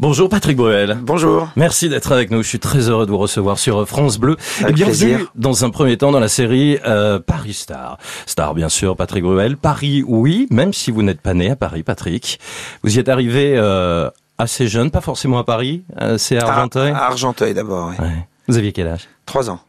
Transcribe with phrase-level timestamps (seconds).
[0.00, 0.98] Bonjour Patrick Bruel.
[1.02, 1.48] Bonjour.
[1.54, 2.42] Merci d'être avec nous.
[2.42, 4.36] Je suis très heureux de vous recevoir sur France Bleu.
[4.58, 5.32] Avec et bienvenue plaisir.
[5.36, 7.98] dans un premier temps dans la série euh, Paris Star.
[8.26, 9.56] Star bien sûr, Patrick Bruel.
[9.56, 12.40] Paris, oui, même si vous n'êtes pas né à Paris, Patrick.
[12.82, 15.84] Vous y êtes arrivé euh, assez jeune, pas forcément à Paris.
[16.00, 16.90] euh, C'est à Argenteuil.
[16.90, 18.04] À, Argenteuil d'abord, oui.
[18.04, 18.26] Ouais.
[18.48, 19.08] Vous aviez quel âge?
[19.26, 19.60] Trois ans.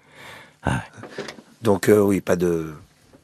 [0.63, 0.81] Ah.
[1.61, 2.73] Donc euh, oui, pas de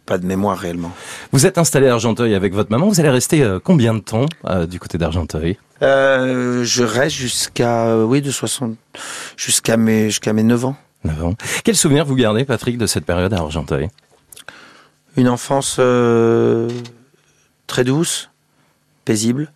[0.05, 0.91] pas de mémoire réellement.
[1.31, 2.87] Vous êtes installé à Argenteuil avec votre maman.
[2.87, 5.57] Vous allez rester euh, combien de temps euh, du côté d'Argenteuil?
[5.81, 8.77] Euh, je reste jusqu'à oui de 60
[9.37, 10.75] jusqu'à mes jusqu'à mes 9 ans.
[11.03, 11.35] Neuf ans.
[11.63, 13.89] Quel souvenir vous gardez, Patrick, de cette période à Argenteuil?
[15.17, 15.79] Une enfance
[17.67, 18.29] très douce,
[19.03, 19.51] paisible,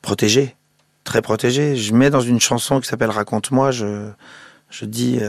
[0.00, 0.56] protégée,
[1.04, 1.76] très protégée.
[1.76, 4.08] Je mets dans une chanson qui s'appelle Raconte-moi, je,
[4.70, 5.20] je dis,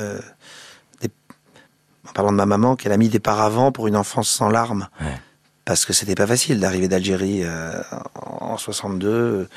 [2.16, 4.88] parlant de ma maman, qu'elle a mis des paravents pour une enfance sans larmes.
[5.02, 5.20] Ouais.
[5.66, 7.80] Parce que c'était pas facile d'arriver d'Algérie euh,
[8.16, 9.50] en 62 euh,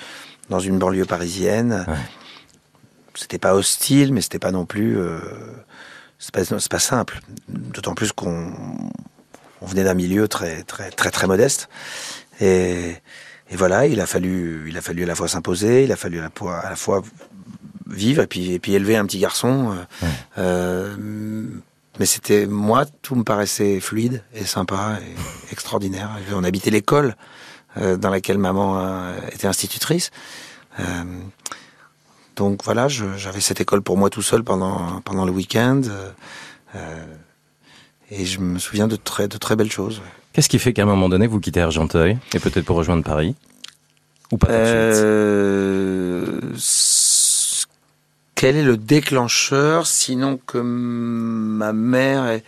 [0.51, 1.85] dans une banlieue parisienne.
[1.89, 1.95] Ouais.
[3.15, 4.99] C'était pas hostile, mais c'était pas non plus.
[4.99, 5.19] euh,
[6.19, 7.21] c'est pas, pas simple.
[7.49, 8.53] D'autant plus qu'on
[9.61, 11.69] on venait d'un milieu très très très très modeste.
[12.41, 12.95] Et,
[13.51, 16.19] et voilà, il a fallu il a fallu à la fois s'imposer, il a fallu
[16.19, 17.03] à la fois, à la fois
[17.87, 19.73] vivre et puis et puis élever un petit garçon.
[19.73, 20.13] euh, Ouais.
[20.39, 20.97] euh,
[21.99, 26.11] mais c'était moi, tout me paraissait fluide et sympa et extraordinaire.
[26.35, 27.17] On habitait l'école
[27.77, 30.11] euh, dans laquelle maman euh, était institutrice.
[30.81, 30.85] Euh,
[32.37, 35.83] donc voilà, j'avais cette école pour moi tout seul pendant pendant le week-end.
[38.11, 40.01] et je me souviens de très de très belles choses.
[40.33, 43.35] Qu'est-ce qui fait qu'à un moment donné, vous quittez Argenteuil et peut-être pour rejoindre Paris
[44.31, 45.05] Ou pas tout de suite?
[48.39, 52.45] Quel est le déclencheur sinon que ma mère est-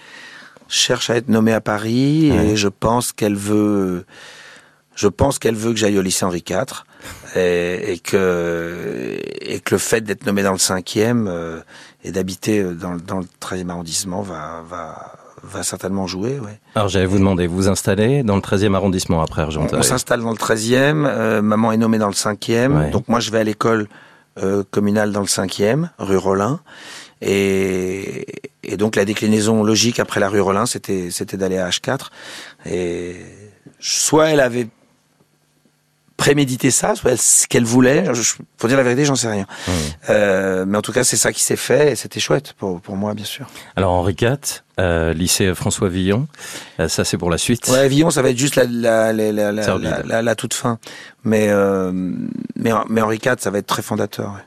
[0.69, 2.51] cherche à être nommée à Paris Ouais.
[2.51, 4.05] et je pense qu'elle veut
[4.95, 6.85] je pense qu'elle veut que j'aille au lycée Henri IV
[7.35, 11.61] et, et que et que le fait d'être nommé dans le cinquième euh,
[12.05, 16.61] et d'habiter dans, le- dans le 13e arrondissement va va va certainement jouer ouais.
[16.75, 19.83] Alors j'allais vous demander, vous vous installez dans le 13e arrondissement après On, Argenteuil on
[19.83, 22.91] s'installe dans le 13e, euh, maman est nommée dans le 5e, Ouais.
[22.91, 23.89] donc moi je vais à l'école
[24.39, 26.61] euh, communale dans le 5e, rue Rollin.
[27.21, 28.27] Et,
[28.63, 32.07] et donc la déclinaison logique après la rue Rollin, c'était c'était d'aller à H4.
[32.67, 33.17] Et
[33.79, 34.69] soit elle avait
[36.21, 38.05] prémédité ça, soit ce qu'elle voulait.
[38.13, 39.47] Je, pour dire la vérité, j'en sais rien.
[39.67, 39.71] Mmh.
[40.11, 42.95] Euh, mais en tout cas, c'est ça qui s'est fait et c'était chouette pour, pour
[42.95, 43.47] moi, bien sûr.
[43.75, 44.37] Alors Henri IV,
[44.79, 46.29] euh, lycée François Villon,
[46.79, 47.69] euh, ça c'est pour la suite.
[47.69, 50.79] Ouais, Villon, ça va être juste la, toute fin.
[51.25, 51.49] Mais,
[52.55, 54.29] mais, mais Henri IV, ça va être très fondateur.
[54.29, 54.45] ouais.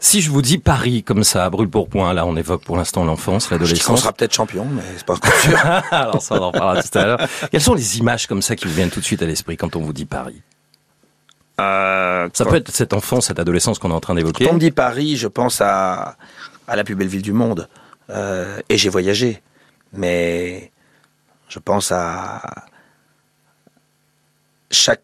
[0.00, 3.04] Si je vous dis Paris comme ça, brûle pour point, là on évoque pour l'instant
[3.04, 4.00] l'enfance, l'adolescence.
[4.00, 5.58] sera peut-être champion, mais c'est pas encore sûr.
[5.90, 7.20] Alors ça on en parlera tout à l'heure.
[7.50, 9.74] Quelles sont les images comme ça qui vous viennent tout de suite à l'esprit quand
[9.74, 10.40] on vous dit Paris?
[11.60, 14.44] Euh, Ça peut être cette enfance, cette adolescence qu'on est en train d'évoquer.
[14.44, 16.16] Quand on me dit Paris, je pense à,
[16.66, 17.68] à la plus belle ville du monde.
[18.10, 19.42] Euh, et j'ai voyagé.
[19.92, 20.70] Mais
[21.48, 22.42] je pense à
[24.70, 25.02] chaque.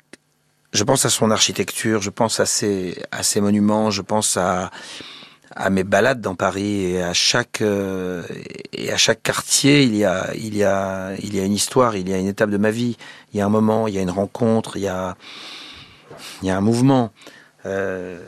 [0.72, 4.72] Je pense à son architecture, je pense à ses, à ses monuments, je pense à,
[5.54, 8.24] à mes balades dans Paris et à chaque euh,
[8.72, 11.94] et à chaque quartier il y a il y a il y a une histoire,
[11.94, 12.96] il y a une étape de ma vie,
[13.32, 15.16] il y a un moment, il y a une rencontre, il y a
[16.42, 17.12] il y a un mouvement.
[17.66, 18.20] Euh,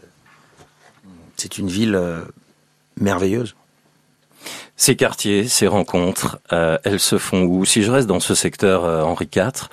[1.36, 2.22] c'est une ville euh,
[2.98, 3.54] merveilleuse.
[4.78, 7.64] Ces quartiers, ces rencontres, euh, elles se font où?
[7.64, 9.68] Si je reste dans ce secteur euh, Henri IV,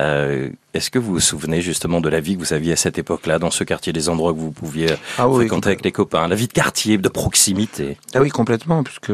[0.00, 2.96] euh, est-ce que vous vous souvenez justement de la vie que vous aviez à cette
[2.96, 6.28] époque-là, dans ce quartier, des endroits que vous pouviez Ah oui, fréquenter avec les copains,
[6.28, 7.98] la vie de quartier, de proximité?
[8.14, 9.10] Ah oui, complètement, puisque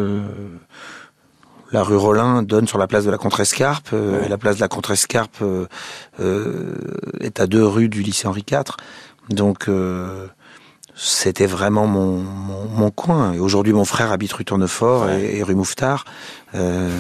[1.72, 3.90] la rue Rollin donne sur la place de la Contrescarpe.
[3.92, 4.28] euh, Ouais.
[4.28, 5.66] la place de la Contrescarpe euh,
[6.20, 6.74] euh,
[7.20, 8.62] est à deux rues du lycée Henri IV.
[9.28, 10.26] Donc, euh,
[10.96, 13.32] c'était vraiment mon, mon, mon coin.
[13.32, 15.20] Et aujourd'hui, mon frère habite rue Tournefort Ouais.
[15.22, 16.04] et, et rue Mouffetard.
[16.54, 16.90] Euh,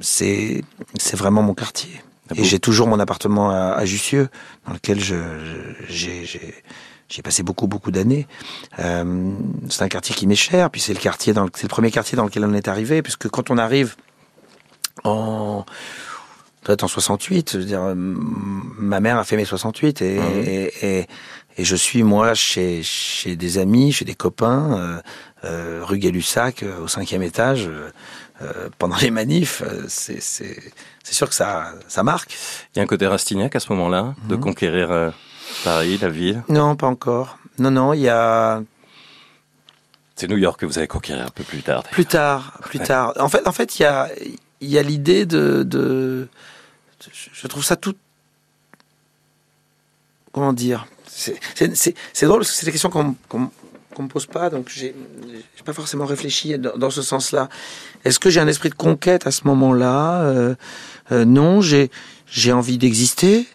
[0.00, 0.62] c'est
[0.98, 1.90] c'est vraiment mon quartier.
[2.30, 2.44] Ah Et bon?
[2.44, 4.28] j'ai toujours mon appartement à, à Jussieu,
[4.66, 6.54] dans lequel j'ai,
[7.08, 8.26] j'ai, passé beaucoup, beaucoup d'années.
[8.78, 9.32] Euh,
[9.70, 11.90] c'est un quartier qui m'est cher, puis c'est le quartier dans le, c'est le premier
[11.90, 13.96] quartier dans lequel on est arrivé, puisque quand on arrive
[15.04, 15.64] en
[16.64, 20.42] peut-être en 68, je veux dire, ma mère a fait mes 68 et, Mhm.
[20.46, 21.06] et, et,
[21.56, 25.00] et je suis moi chez chez des amis, chez des copains, euh,
[25.44, 27.90] euh, rue Gay-Lussac, euh, au cinquième étage, euh,
[28.42, 29.62] euh, pendant les manifs.
[29.64, 30.60] euh, C'est c'est
[31.02, 32.36] c'est sûr que ça ça marque.
[32.74, 34.40] Il y a un côté Rastignac à ce moment-là, de Mhm.
[34.42, 35.10] conquérir euh,
[35.64, 36.42] Paris, la ville?
[36.48, 37.38] Non, pas encore.
[37.58, 38.62] Non, non, il y a
[40.16, 41.82] C'est New York que vous allez conquérir un peu plus tard.
[41.84, 43.12] plus tard, plus tard.
[43.18, 44.08] En fait, en fait, il y a
[44.60, 46.28] il y a l'idée de, de
[47.32, 47.94] je- trouve ça tout
[50.32, 50.86] comment dire?
[51.06, 51.38] C'est
[52.26, 54.94] drôle parce que c'est des questions qu'on qu'on me pose pas, donc j'ai
[55.64, 57.48] pas forcément réfléchi dans, dans ce sens-là.
[58.04, 60.22] Est-ce que j'ai un esprit de conquête à ce moment-là?
[60.22, 60.54] Euh,
[61.10, 61.90] euh, Non, j'ai
[62.26, 63.48] j'ai envie d'exister,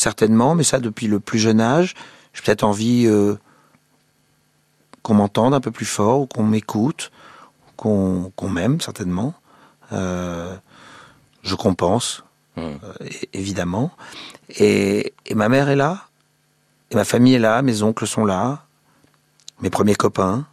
[0.00, 1.94] certainement, mais ça depuis le plus jeune âge.
[2.32, 3.36] J'ai peut-être envie euh,
[5.02, 7.10] qu'on m'entende un peu plus fort, ou qu'on m'écoute,
[7.76, 9.34] qu'on qu'on m'aime certainement.
[9.92, 10.56] Euh,
[11.42, 12.24] je compense,
[12.56, 12.60] mmh.
[12.62, 12.94] euh,
[13.32, 13.90] évidemment.
[14.48, 16.06] Et, et ma mère est là,
[16.90, 18.64] et ma famille est là, mes oncles sont là,
[19.60, 20.46] mes premiers copains.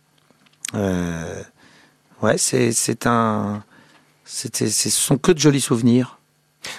[0.73, 3.63] Ouais, c'est c'est un,
[4.25, 6.16] c'était, ce sont que de jolis souvenirs.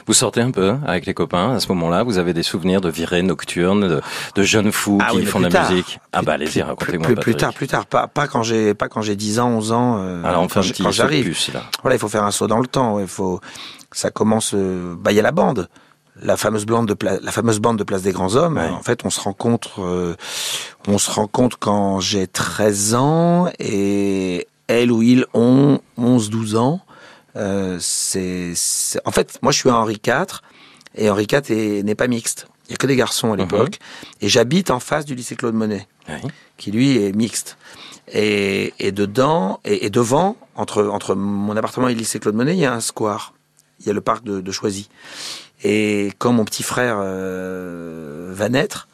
[0.06, 2.02] Vous sortez un peu avec les copains à ce moment-là.
[2.02, 4.00] Vous avez des souvenirs de virées nocturnes, de,
[4.34, 5.70] de jeunes fous ah qui oui, font de la tard.
[5.70, 5.98] musique.
[6.12, 7.06] Ah bah allez-y, racontez-moi.
[7.06, 9.72] Plus, plus, tard, plus tard, pas, pas quand j'ai pas quand j'ai 10 ans, 11
[9.72, 9.96] ans.
[10.00, 11.24] Euh, Alors on fait quand un j'ai- petit quand j'arrive.
[11.26, 11.62] puce, là.
[11.82, 12.98] Voilà, il faut faire un saut dans le temps.
[12.98, 13.40] Il faut,
[13.92, 14.52] ça commence.
[14.54, 15.68] euh, bah, il y a la bande,
[16.22, 18.56] la fameuse bande de Pla- la fameuse bande de Place des Grands Hommes.
[18.56, 18.68] Ouais.
[18.68, 20.16] En fait, on se rencontre, euh,
[20.88, 26.80] on se rencontre quand j'ai 13 ans et elle ou il ont 11, 12 ans.
[27.36, 28.54] Euh, c'est,
[29.04, 30.40] en fait, moi, je suis à Henri IV
[30.94, 32.48] et Henri IV est- n'est pas mixte.
[32.68, 33.42] Il y a que des garçons à Mhm.
[33.42, 33.78] l'époque.
[34.20, 35.86] Et j'habite en face du lycée Claude Monet
[36.56, 37.56] qui lui est mixte.
[38.12, 42.52] Et, et dedans, et, et devant, entre, entre mon appartement et le lycée Claude Monet,
[42.54, 43.34] il y a un square.
[43.80, 44.88] Il y a le parc de, de Choisy.
[45.62, 48.88] Et quand mon petit frère euh, va naître,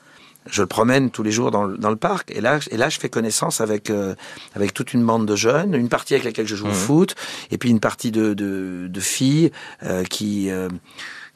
[0.51, 2.31] je le promène tous les jours dans, le- dans le parc.
[2.31, 4.15] Et là, et là, je fais connaissance avec euh,
[4.55, 6.75] avec toute une bande de jeunes, une partie avec laquelle je joue au Mhm.
[6.75, 7.15] foot,
[7.51, 9.51] et puis une partie de de, de filles
[9.83, 10.69] euh, qui euh,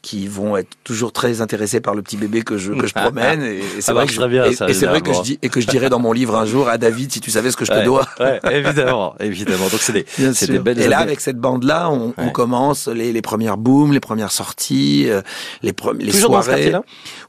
[0.00, 3.42] qui vont être toujours très intéressées par le petit bébé que je que je promène.
[3.42, 5.38] Et, et c'est vrai que je- bien, et- ça, et c'est vrai que je dis
[5.42, 7.56] et que je dirais dans mon livre un jour à David si tu savais ce
[7.56, 8.06] que je te Ouais, dois.
[8.20, 9.64] ouais, évidemment, évidemment.
[9.68, 10.54] Donc c'est des, Bien c'est sûr.
[10.54, 14.30] des belles et là, avec cette bande-là, on, commence les, les premières booms, les premières
[14.32, 15.20] sorties, euh,
[15.62, 16.70] les, les Toujours dans ce soirées.
[16.70, 16.82] quartier-là?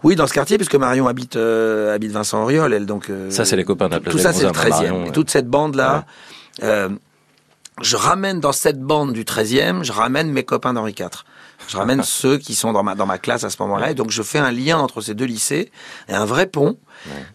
[0.04, 3.10] Oui, dans ce quartier, puisque Marion habite euh, habite Vincent Auriol, elle donc.
[3.10, 4.84] euh, Ça, c'est les copains de la place Tout ça, c'est le Grands Hommes, 13e.
[4.92, 6.06] Marion, Et toute cette bande-là,
[6.62, 6.90] euh,
[7.82, 11.08] je ramène dans cette bande du 13e, je ramène mes copains d'Henri IV.
[11.70, 14.10] Je ramène ceux qui sont dans ma dans ma classe à ce moment-là, et donc
[14.10, 15.72] je fais un lien entre ces deux lycées
[16.10, 16.78] et un vrai pont.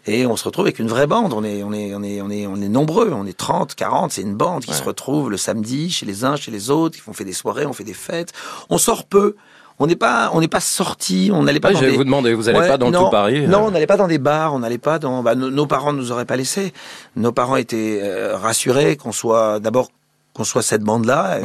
[0.06, 1.32] Et on se retrouve avec une vraie bande.
[1.32, 3.10] On est, on est, on est, on est, on est nombreux.
[3.14, 4.12] On est 30, 40.
[4.12, 4.76] C'est une bande qui Ouais.
[4.76, 6.98] se retrouve le samedi chez les uns, chez les autres.
[6.98, 8.32] Font fait des soirées, on fait des fêtes.
[8.69, 9.36] On sort peu.
[9.78, 11.31] On n'est pas, on n'est pas sorti.
[11.32, 11.96] On n'allait pas Ouais, dans je vais des...
[11.96, 13.96] vous demander, vous allez Ouais, pas dans non, tout Paris euh, Non, on n'allait pas
[13.96, 14.52] dans des bars.
[14.54, 15.22] On n'allait pas dans.
[15.22, 16.72] Bah, nos, nos parents ne nous auraient pas laissé.
[17.16, 19.88] Nos parents étaient euh, rassurés qu'on soit d'abord
[20.34, 21.38] qu'on soit cette bande-là,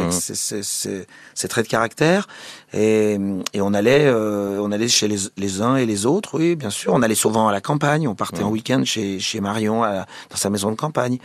[0.64, 1.06] ses-
[1.36, 2.28] ses traits de caractère,
[2.74, 3.18] et,
[3.54, 6.72] et on allait, euh, on allait chez les, les uns et les autres, oui, bien
[6.72, 6.92] sûr.
[6.94, 10.36] On allait souvent à la campagne, on partait en week-end chez, chez Marion, à- dans
[10.38, 11.20] sa maison de campagne.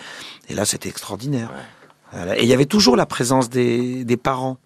[0.48, 1.50] Et là, c'était extraordinaire.
[2.12, 2.38] Voilà.
[2.38, 4.58] Et il y avait toujours la présence des, des parents,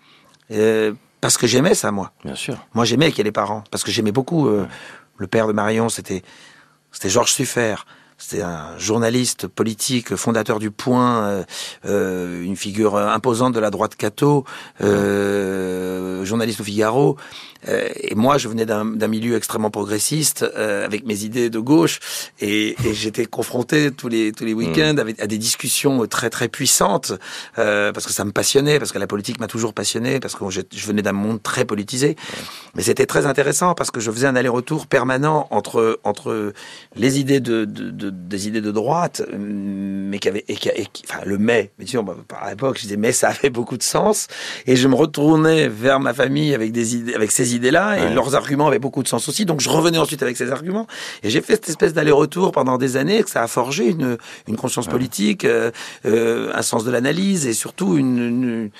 [0.50, 2.12] Euh, parce que j'aimais ça, moi.
[2.24, 2.56] Bien sûr.
[2.74, 4.48] Moi, j'aimais qu'il y ait les parents, parce que j'aimais beaucoup.
[4.48, 4.66] euh,
[5.18, 6.22] Le père de Marion, c'était
[6.92, 7.74] c'était Georges Suffer.
[8.20, 11.44] C'était un journaliste politique, fondateur du Point, euh,
[11.86, 14.44] euh, une figure imposante de la droite catho,
[14.80, 17.16] euh, journaliste au Figaro.
[17.68, 21.98] Euh, et moi, je venais d'un milieu extrêmement progressiste, euh, avec mes idées de gauche,
[22.40, 26.48] et, et j'étais confronté tous les tous les week-ends avec, à des discussions très très
[26.48, 27.12] puissantes,
[27.58, 30.48] euh, parce que ça me passionnait, parce que la politique m'a toujours passionné, parce que
[30.50, 32.16] je, je venais d'un monde très politisé.
[32.74, 36.52] Mais c'était très intéressant parce que je faisais un aller-retour permanent entre entre
[36.94, 40.86] les idées de, de, de- des idées de droite, mais qui avaient et qui, et
[40.92, 43.76] qui- enfin le mais, bien sûr, bah, par l'époque, je disais mais ça avait beaucoup
[43.76, 44.26] de sens,
[44.66, 48.14] et je me retournais vers ma famille avec des idées, avec ces idées-là, et Ouais.
[48.14, 49.44] leurs arguments avaient beaucoup de sens aussi.
[49.46, 50.86] Donc je revenais ensuite avec ces arguments,
[51.22, 54.56] et j'ai fait cette espèce d'aller-retour pendant des années, que ça a forgé une une
[54.56, 55.70] conscience politique, euh,
[56.06, 58.70] euh, un sens de l'analyse, et surtout une une,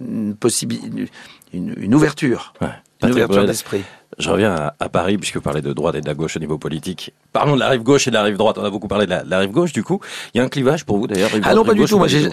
[0.00, 1.08] une possibilité,
[1.52, 2.68] une, une ouverture, Ouais.
[3.02, 3.82] une ouverture d'esprit.
[4.22, 6.40] Je reviens à, à Paris, puisque vous parlez de droite et de la gauche au
[6.40, 7.12] niveau politique.
[7.32, 8.56] Parlons de la rive gauche et de la rive droite.
[8.58, 10.00] On a beaucoup parlé de la, la rive gauche, du coup.
[10.32, 11.30] Il y a un clivage pour vous, d'ailleurs.
[11.42, 11.94] Ah non, pas du tout.
[11.96, 12.30] ou Moi, j'ai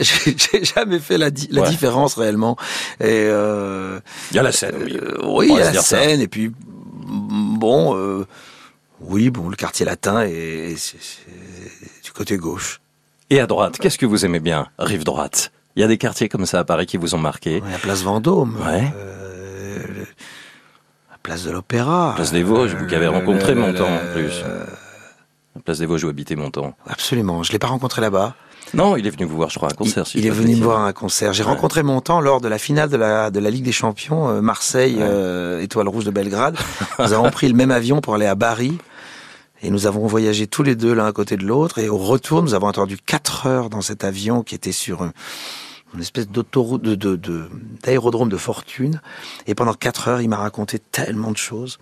[0.63, 1.69] jamais fait la, di- la Ouais.
[1.69, 2.55] différence réellement.
[2.99, 3.99] Et euh,
[4.31, 4.97] Il y a la scène, oui.
[5.01, 5.99] euh, oui, il y a la dire ça.
[5.99, 6.21] scène.
[6.21, 6.51] Et puis,
[7.07, 8.25] bon, euh,
[9.01, 10.75] oui, bon, le quartier latin est,
[12.03, 12.81] du côté gauche.
[13.29, 15.51] Et à droite, qu'est-ce que vous aimez bien Rive droite?
[15.75, 17.61] Il y a des quartiers comme ça à Paris qui vous ont marqué.
[17.61, 18.57] Ouais, la place Vendôme.
[18.65, 18.91] Ouais.
[18.95, 19.18] euh,
[21.29, 22.13] place de l'Opéra.
[22.15, 24.41] Place des Vosges, vous qui avez Euh, rencontré Montand, en plus.
[25.55, 26.73] La place des Vosges où habitait Montand.
[26.87, 27.43] Absolument.
[27.43, 28.33] Je l'ai pas rencontré là-bas.
[28.73, 30.05] Non, il est venu vous voir, je crois, à un concert.
[30.07, 31.33] Il, si il je est venu me voir à un concert.
[31.33, 31.49] J'ai Ouais.
[31.49, 34.95] rencontré Montand lors de la finale de la, de la Ligue des Champions, euh, Marseille,
[34.95, 35.03] Ouais.
[35.03, 36.57] euh, Étoile Rouge de Belgrade.
[36.99, 38.79] nous avons pris le même avion pour aller à Bari.
[39.61, 41.77] Et nous avons voyagé tous les deux l'un à côté de l'autre.
[41.77, 45.11] Et au retour, nous avons attendu quatre heures dans cet avion qui était sur un-
[45.93, 47.49] une espèce d'autoroute, de, de, de-
[47.83, 49.01] d'aérodrome de fortune.
[49.47, 51.79] Et pendant quatre heures, il m'a raconté tellement de choses.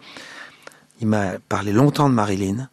[1.02, 2.70] Il m'a parlé longtemps de Marilyn.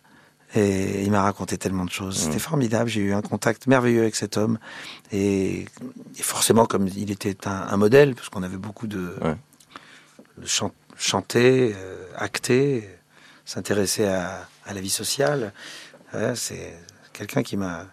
[0.56, 2.16] Et il m'a raconté tellement de choses.
[2.16, 2.88] C'était formidable.
[2.88, 4.58] J'ai eu un contact merveilleux avec cet homme.
[5.10, 5.62] Et,
[6.16, 9.34] et forcément, comme il était un, un modèle, parce qu'on avait beaucoup de, Ouais.
[10.38, 12.88] de chan- chanter, euh, acter,
[13.44, 15.52] s'intéresser à, à la vie sociale.
[16.14, 16.78] Ouais, c'est
[17.12, 17.86] quelqu'un qui m'a,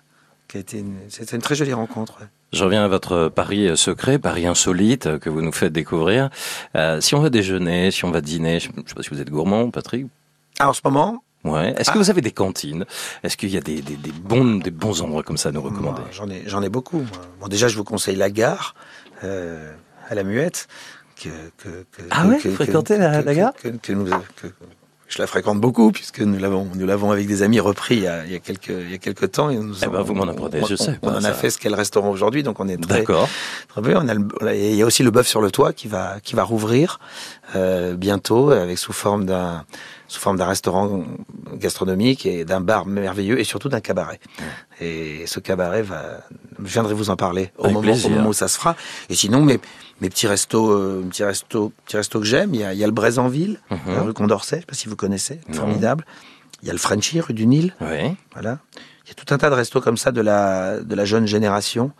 [0.47, 2.19] qui a été, c'était une très jolie rencontre.
[2.21, 2.27] ouais.
[2.53, 6.29] Je reviens à votre pari secret, pari insolite que vous nous faites découvrir.
[6.75, 9.21] Euh, si on va déjeuner, si on va dîner, je ne sais pas si vous
[9.21, 10.07] êtes gourmand, Patrick.
[10.59, 11.73] Ah, en ce moment, Ouais.
[11.75, 12.85] Est-ce que vous avez des cantines?
[13.23, 15.61] Est-ce qu'il y a des, des, des bons des bons endroits comme ça à nous
[15.63, 16.03] recommander?
[16.11, 16.99] J'en ai, j'en ai beaucoup.
[16.99, 17.07] moi.
[17.39, 18.75] Bon, déjà, je vous conseille la gare
[19.23, 19.73] euh,
[20.07, 20.67] à la Muette.
[21.15, 23.53] Que, que, que, Ah ouais, vous fréquentez la- que- la gare?
[23.53, 24.47] que, que nous, que-
[25.11, 28.07] je la fréquente beaucoup puisque nous l'avons, nous l'avons avec des amis repris il y
[28.07, 30.13] a, il y a quelques, il y a quelques temps et nous Eh ben, vous
[30.13, 32.43] m'en apprenez, on- je on- sais On, en a fait ce qu'est le restaurant aujourd'hui,
[32.43, 33.27] donc on est très, D'accord.
[33.67, 34.01] très bien.
[34.03, 36.35] On a le- il y a aussi le bœuf sur le toit qui va, qui
[36.35, 36.99] va rouvrir
[37.55, 39.65] euh, bientôt avec sous forme d'un,
[40.07, 41.03] sous forme d'un restaurant
[41.53, 44.19] gastronomique et d'un bar merveilleux et surtout d'un cabaret.
[44.79, 46.21] Et ce cabaret va,
[46.63, 48.75] je viendrai vous en parler au moment, au moment où ça se fera.
[49.09, 49.59] Et sinon, mes,
[50.01, 52.83] mes petits restos, euh, petits restos, petits restos que j'aime, il y a, il y
[52.83, 53.77] a le Brésanville, Mhm.
[53.95, 55.55] la rue Condorcet, je sais pas si vous connaissez, Non.
[55.55, 56.05] formidable.
[56.63, 57.73] Il y a le Frenchy, rue du Nil.
[58.33, 58.59] Voilà.
[59.05, 61.25] Il y a tout un tas de restos comme ça de la, de la jeune
[61.25, 61.91] génération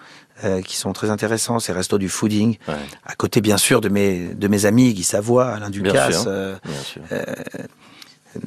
[0.44, 1.60] euh, qui sont très intéressants.
[1.60, 5.04] Ces restos du fooding, Ouais, à côté bien sûr de mes, de mes amis Guy
[5.04, 7.02] Savoie, Alain Ducasse, euh, sûr.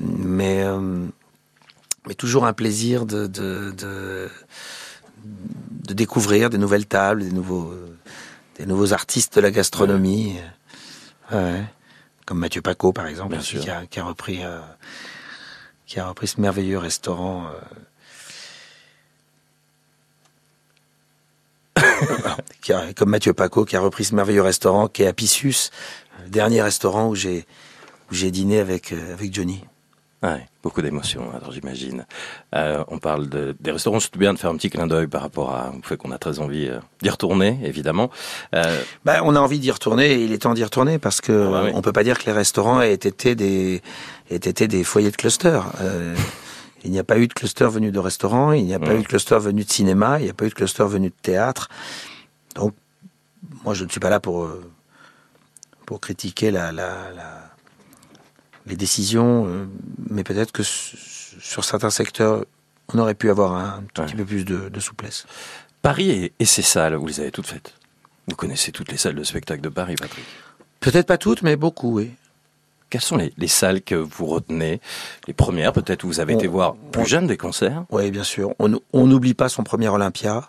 [0.00, 1.06] mais, euh,
[2.06, 4.30] mais toujours un plaisir de, de, de,
[5.24, 7.96] de découvrir des nouvelles tables, des nouveaux, euh,
[8.58, 10.36] des nouveaux artistes de la gastronomie.
[11.32, 11.62] Ouais.
[12.26, 14.60] Comme Mathieu Paco, par exemple, qui, a, qui a repris, euh,
[15.86, 17.46] qui a repris ce merveilleux restaurant.
[22.62, 25.70] qui a- comme Mathieu Paco, qui a repris ce merveilleux restaurant qui est à Pissus,
[26.24, 27.44] le dernier restaurant où j'ai
[28.10, 29.64] où j'ai dîné avec euh, avec Johnny.
[30.22, 32.06] Ouais, beaucoup d'émotions, alors j'imagine.
[32.54, 35.20] Euh, on parle de, des restaurants, c'est bien de faire un petit clin d'œil par
[35.20, 38.10] rapport à, au fait qu'on a très envie euh, d'y retourner, évidemment.
[38.54, 41.46] Euh, Bah, on a envie d'y retourner et il est temps d'y retourner parce que
[41.48, 41.72] Ah bah oui.
[41.74, 43.82] on peut pas dire que les restaurants aient été des
[44.30, 45.60] aient été des foyers de cluster.
[46.84, 48.98] Il n'y a pas eu de cluster venu de restaurants, il n'y a pas Ouais.
[48.98, 51.14] eu de cluster venu de cinéma, il n'y a pas eu de cluster venu de
[51.22, 51.68] théâtre.
[52.54, 52.74] Donc,
[53.64, 54.62] moi, je ne suis pas là pour euh,
[55.86, 57.50] pour critiquer la, la, la-
[58.66, 59.66] les décisions, euh,
[60.10, 62.44] mais peut-être que sur certains secteurs,
[62.92, 64.06] on aurait pu avoir un tout Ouais.
[64.08, 65.26] petit peu plus de, de souplesse.
[65.82, 67.74] Paris et, et ses salles, vous les avez toutes faites?
[68.28, 70.24] Vous connaissez toutes les salles de spectacle de Paris, Patrick?
[70.80, 72.12] Peut-être pas toutes, mais beaucoup, oui.
[72.94, 74.80] Quelles sont les, les salles que vous retenez
[75.26, 77.86] Les premières, peut-être, où vous avez On- été voir plus on- jeune des concerts?
[77.90, 78.54] Oui, bien sûr.
[78.60, 80.48] On n'oublie pas son premier Olympia.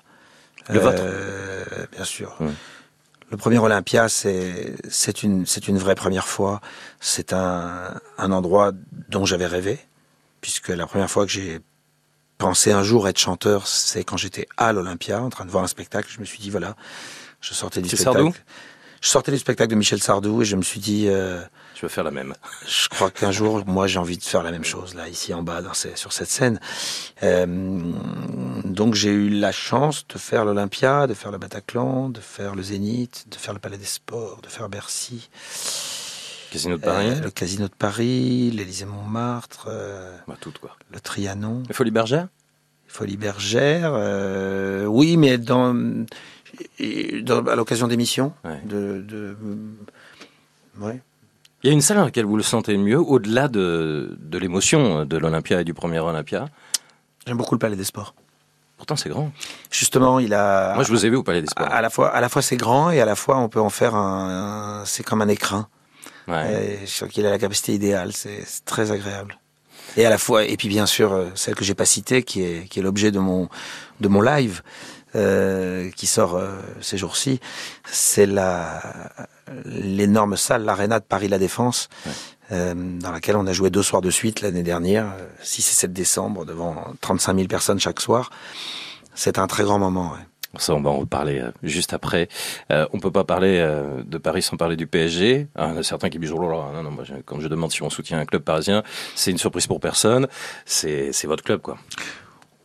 [0.70, 1.02] Le vôtre?
[1.04, 2.38] Euh, Bien sûr.
[3.32, 5.44] Le premier Olympia, c'est une
[5.80, 6.62] vraie première fois.
[7.00, 8.74] C'est un un endroit
[9.10, 9.80] dont j'avais rêvé,
[10.40, 11.62] puisque la première fois que j'ai
[12.38, 15.68] pensé un jour être chanteur, c'est quand j'étais à l'Olympia, en train de voir un
[15.68, 16.10] spectacle.
[16.14, 16.75] Je me suis dit voilà,
[17.42, 18.18] je sortais du spectacle.
[18.18, 18.36] Sardou?
[19.02, 21.06] Je sortais du spectacle de Michel Sardou et je me suis dit.
[21.08, 21.42] euh,
[21.75, 22.34] Je veux faire la même.
[22.67, 25.44] je crois qu'un jour, moi, j'ai envie de faire la même chose là, ici en
[25.44, 26.60] bas, dans ces- sur cette scène.
[27.22, 27.46] Euh,
[28.63, 32.63] donc, j'ai eu la chance de faire l'Olympia, de faire le Bataclan, de faire le
[32.63, 35.29] Zénith, de faire le Palais des Sports, de faire Bercy,
[36.51, 40.77] Casino de Paris euh, le Casino de Paris, l'Élysée Montmartre, euh, bah, Toutes, quoi.
[40.91, 42.29] le Trianon, Les Folies Bergères?
[42.88, 43.91] Folie Bergère.
[43.94, 48.62] euh, oui, mais dans, dans- à l'occasion d'émissions, Ouais.
[48.63, 49.36] de, de,
[50.79, 51.01] ouais.
[51.66, 55.04] Il y a une salle dans laquelle vous le sentez mieux, au-delà de, de l'émotion
[55.04, 56.46] de l'Olympia et du premier Olympia.
[57.26, 58.14] J'aime beaucoup le Palais des Sports.
[58.78, 59.32] Pourtant, c'est grand.
[59.72, 60.76] Justement, il a.
[60.76, 61.66] Moi, je vous ai vu au Palais des Sports.
[61.68, 63.72] À la fois, à la fois c'est grand et à la fois on peut en
[63.72, 65.68] faire un, un- c'est comme un écrin.
[66.28, 66.82] Ouais.
[66.84, 69.40] Et je crois qu'il a la capacité idéale, c'est c'est très agréable.
[69.98, 72.44] Et à la fois, et puis bien sûr euh, celle que j'ai pas citée, qui
[72.44, 73.50] est qui est l'objet de mon
[74.02, 74.62] de mon live
[75.16, 77.40] euh, qui sort euh, ces jours-ci,
[77.86, 78.82] c'est la
[79.66, 81.90] l'énorme salle, l'aréna de Paris La Défense.
[82.06, 82.12] Ouais.
[82.52, 85.74] euh, dans laquelle on a joué deux soirs de suite l'année dernière, euh, 6 et
[85.74, 88.30] 7 décembre, devant 35 000 personnes chaque soir.
[89.16, 90.12] C'est un très grand moment.
[90.12, 90.20] ouais.
[90.60, 92.30] Ça, on va en reparler juste après.
[92.72, 95.48] Euh, on peut pas parler euh, de Paris sans parler du PSG.
[95.56, 97.16] Ah, il y en a certains qui disent, oh là là, non, non, moi, je-
[97.26, 98.82] quand je demande si on soutient un club parisien,
[99.16, 100.28] c'est une surprise pour personne.
[100.66, 101.78] C'est votre club, quoi.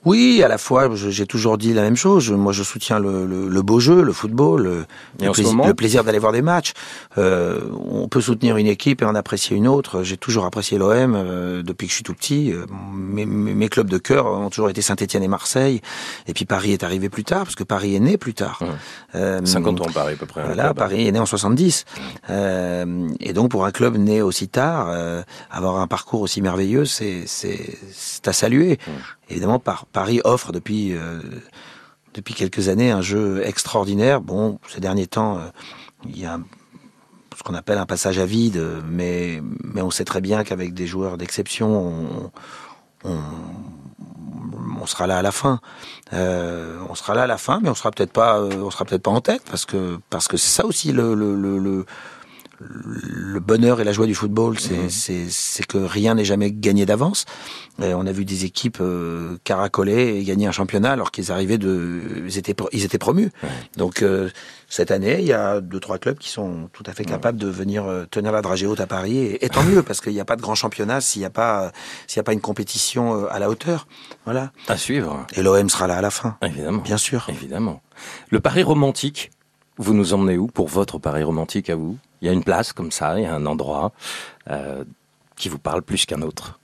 [0.07, 2.31] Oui, à la fois, j'ai toujours dit la même chose.
[2.31, 4.87] Moi, je soutiens le, le, beau jeu, le football, le,
[5.21, 6.73] le, plaisir, le plaisir d'aller voir des matchs.
[7.19, 10.03] Euh, on peut soutenir une équipe et en apprécier une autre.
[10.03, 12.51] J'ai toujours apprécié l'OM euh, depuis que je suis tout petit.
[12.51, 12.65] Euh,
[12.95, 15.83] mes, mes, clubs de cœur ont toujours été Saint-Etienne et Marseille.
[16.27, 18.61] Et puis Paris est arrivé plus tard, parce que Paris est né plus tard.
[19.15, 20.45] Euh, 50 ans, Paris, à peu près.
[20.45, 21.85] Voilà, Paris est né en 70.
[22.31, 24.95] et donc, pour un club né aussi tard,
[25.51, 27.27] avoir un parcours aussi merveilleux, c'est
[28.25, 28.79] à saluer.
[29.31, 31.21] Évidemment, Paris offre depuis euh,
[32.15, 34.21] depuis quelques années un jeu extraordinaire.
[34.21, 35.49] Bon, ces derniers temps, euh,
[36.05, 36.39] il y a
[37.37, 40.87] ce qu'on appelle un passage à vide, mais mais on sait très bien qu'avec des
[40.87, 42.31] joueurs d'exception,
[43.05, 43.17] on,
[44.87, 45.61] sera là à la fin.
[46.13, 49.03] Euh, on sera là à la fin, mais on sera peut-être pas, on sera peut-être
[49.03, 51.15] pas en tête parce que parce que c'est ça aussi le
[53.41, 54.89] bonheur et la joie du football, mhm.
[54.91, 57.25] c'est que rien n'est jamais gagné d'avance.
[57.79, 62.03] On a vu des équipes euh, caracoler et gagner un championnat alors qu'ils arrivaient de,
[62.27, 63.31] ils étaient, ils étaient promus.
[63.77, 64.29] Donc euh,
[64.69, 67.49] cette année, il y a deux trois clubs qui sont tout à fait capables de
[67.49, 70.27] venir euh, tenir la dragée haute à Paris et, tant mieux parce qu'il n'y a
[70.27, 71.73] pas de grand championnat s'il n'y a pas
[72.07, 73.87] s'il y a pas une compétition à la hauteur.
[74.27, 74.53] Voilà.
[74.69, 75.27] À suivre.
[75.35, 76.37] Et l'OM sera là à la fin.
[76.43, 76.83] Évidemment.
[76.83, 77.27] Bien sûr.
[77.31, 77.83] Évidemment.
[78.29, 79.31] Le Paris romantique.
[79.79, 81.97] Vous nous emmenez où pour votre Paris romantique à vous?
[82.21, 83.93] Il y a une place comme ça, il y a un endroit
[84.49, 84.85] euh,
[85.37, 86.59] qui vous parle plus qu'un autre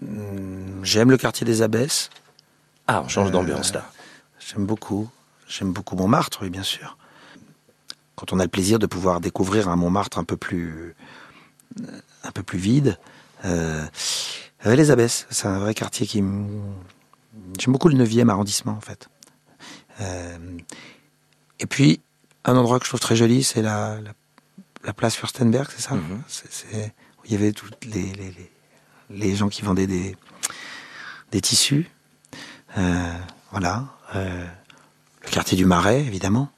[0.00, 2.10] hmm, J'aime le quartier des Abbesses.
[2.86, 3.80] Ah, on change d'ambiance là.
[3.80, 5.08] Euh, j'aime beaucoup.
[5.46, 6.96] J'aime beaucoup Montmartre, oui, bien sûr.
[8.16, 10.94] Quand on a le plaisir de pouvoir découvrir un Montmartre un peu plus,
[12.24, 12.98] un peu plus vide.
[13.44, 13.84] Euh,
[14.64, 16.18] les Abbesses, c'est un vrai quartier qui.
[16.18, 19.08] J'aime beaucoup le 9e arrondissement, en fait.
[20.00, 20.58] Euh,
[21.60, 22.00] et puis,
[22.44, 23.98] un endroit que je trouve très joli, c'est la,
[24.84, 26.22] la, place Furstenberg, c'est ça mhm.
[26.28, 28.50] c'est, Où il y avait tous les, les,
[29.10, 30.16] les, gens qui vendaient des,
[31.32, 31.90] des tissus.
[32.76, 33.12] Euh,
[33.50, 33.86] voilà.
[34.14, 34.46] Euh,
[35.24, 36.50] le quartier du Marais, évidemment.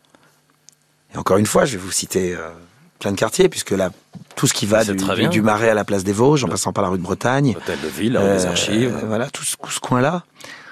[1.15, 2.51] Et encore une fois, je vais vous citer euh,
[2.99, 3.91] plein de quartiers, puisque là,
[4.37, 6.83] tout ce qui va du, du, Marais à la place des Vosges, en passant par
[6.85, 7.55] la rue de Bretagne.
[7.55, 8.97] L'hôtel de ville, les archives.
[9.07, 10.25] voilà, tout, tout ce coin-là.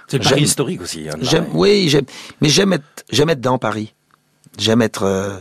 [0.06, 1.08] C'est Paris historique aussi.
[1.08, 2.06] Hein, j'aime, oui, j'aime,
[2.40, 3.94] mais j'aime être, j'aime être dans Paris.
[4.58, 5.02] J'aime être.
[5.04, 5.38] Euh,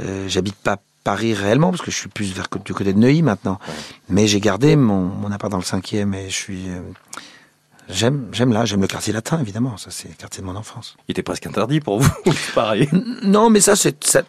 [0.00, 3.22] euh, j'habite pas Paris réellement parce que je suis plus vers du côté de Neuilly
[3.22, 3.58] maintenant.
[4.08, 6.68] Mais j'ai gardé mon, mon appart dans le cinquième et je suis.
[6.68, 6.80] Euh,
[7.88, 9.76] j'aime, j'aime là, j'aime le quartier latin évidemment.
[9.76, 10.96] Ça c'est le quartier de mon enfance.
[11.08, 12.10] Il était presque interdit pour vous,
[12.54, 12.88] pareil.
[13.22, 14.22] Non, mais ça c'est ça,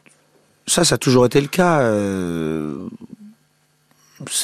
[0.66, 1.82] ça, ça a toujours été le cas.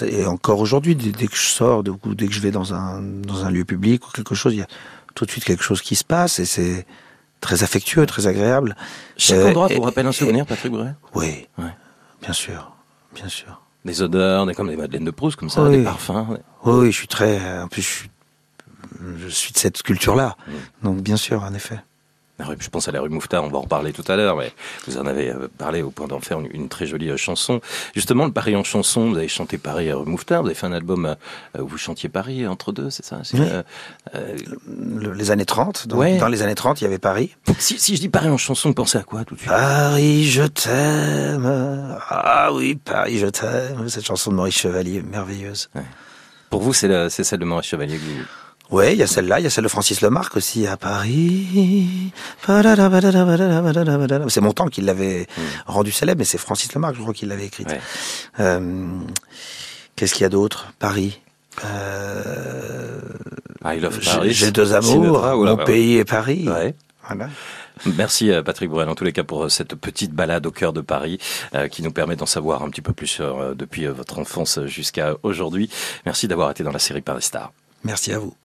[0.01, 3.51] et encore aujourd'hui, dès, que je sors, dès que je vais dans un dans un
[3.51, 4.67] lieu public ou quelque chose, il y a
[5.15, 6.85] tout de suite quelque chose qui se passe et c'est
[7.43, 8.75] très affectueux, très agréable.
[9.17, 10.95] Chaque euh, endroit vous rappelle un souvenir, Patrick Bruel?
[11.13, 11.47] Oui,
[12.21, 12.75] bien sûr,
[13.13, 13.61] bien sûr.
[13.85, 16.39] Des odeurs, des, comme des madeleines de Proust, comme ça, des parfums.
[16.63, 17.61] Oui, je suis très...
[17.61, 18.09] En plus, je suis,
[19.19, 20.37] je suis de cette culture-là.
[20.47, 20.51] Mm.
[20.85, 21.79] Donc, bien sûr, en effet.
[22.39, 24.51] Ah je pense à la rue Mouffetard, on va en reparler tout à l'heure, mais
[24.87, 27.61] vous en avez euh, parlé au point d'en faire une, très jolie euh, chanson.
[27.93, 30.65] Justement, le Paris en chanson, vous avez chanté Paris à rue Mouffetard, vous avez fait
[30.65, 33.21] un album euh, où vous chantiez Paris entre deux, c'est ça?
[34.13, 37.35] Les années 30, dans les années 30, il y avait Paris.
[37.59, 39.51] Si, si je dis Paris en chanson, pensez à quoi tout de suite?
[39.51, 41.97] Paris, je t'aime.
[42.09, 43.87] Ah oui, Paris, je t'aime.
[43.89, 45.69] Cette chanson de Maurice Chevalier, merveilleuse.
[46.49, 48.23] Pour vous, c'est celle de Maurice Chevalier que vous...
[48.71, 52.11] Oui, il y a celle-là, il y a celle de Francis Lemarque aussi à Paris.
[54.27, 55.41] C'est mon temps qui l'avait hmm.
[55.67, 57.67] rendu célèbre, mais c'est Francis Lemarque, je crois, qui l'avait écrite.
[58.39, 58.87] Euh,
[59.95, 60.73] Qu'est-ce qu'il y a d'autre?
[60.79, 61.19] Paris.
[61.65, 62.99] Euh,
[63.63, 64.33] I love Paris.
[64.33, 66.49] J'ai deux amours, mon pays et Paris.
[67.05, 67.29] Voilà.
[67.85, 70.73] Merci euh, Patrick Bourrel en tous les cas pour euh, cette petite balade au cœur
[70.73, 71.19] de Paris
[71.53, 73.21] euh, qui nous permet d'en savoir un petit peu plus
[73.55, 75.69] depuis votre enfance jusqu'à aujourd'hui.
[76.05, 77.51] Merci d'avoir été dans la série Paris Star.
[77.83, 78.35] Merci à vous.